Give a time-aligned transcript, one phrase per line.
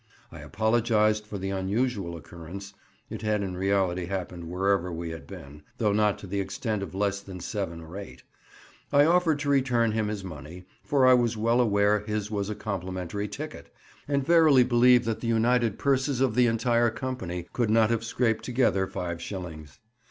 [0.31, 2.73] I apologised for the unusual occurrence
[3.11, 6.95] (it had in reality happened wherever we had been, though not to the extent of
[6.95, 8.23] less than seven or eight);
[8.91, 12.55] I offered to return him his money, for I was well aware his was a
[12.55, 13.71] complimentary ticket,
[14.07, 18.43] and verily believe that the united purses of the entire company could not have scraped
[18.43, 19.77] together five shillings.